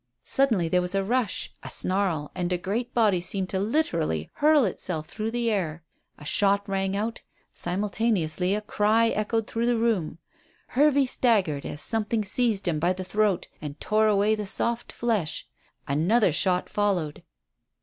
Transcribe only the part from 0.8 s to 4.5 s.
was a rush, a snarl; and a great body seemed to literally